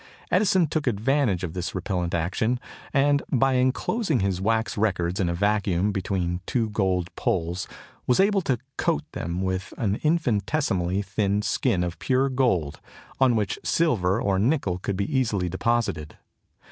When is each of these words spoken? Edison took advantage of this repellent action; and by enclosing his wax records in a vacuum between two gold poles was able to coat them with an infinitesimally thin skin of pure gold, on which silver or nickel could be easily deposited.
Edison 0.31 0.65
took 0.65 0.87
advantage 0.87 1.43
of 1.43 1.53
this 1.53 1.75
repellent 1.75 2.15
action; 2.15 2.59
and 2.91 3.21
by 3.29 3.53
enclosing 3.57 4.21
his 4.21 4.41
wax 4.41 4.75
records 4.75 5.19
in 5.19 5.29
a 5.29 5.33
vacuum 5.35 5.91
between 5.91 6.41
two 6.47 6.71
gold 6.71 7.15
poles 7.15 7.67
was 8.07 8.19
able 8.19 8.41
to 8.41 8.57
coat 8.79 9.03
them 9.11 9.43
with 9.43 9.75
an 9.77 9.97
infinitesimally 10.01 11.03
thin 11.03 11.43
skin 11.43 11.83
of 11.83 11.99
pure 11.99 12.29
gold, 12.29 12.79
on 13.19 13.35
which 13.35 13.59
silver 13.63 14.19
or 14.19 14.39
nickel 14.39 14.79
could 14.79 14.97
be 14.97 15.15
easily 15.15 15.47
deposited. 15.47 16.17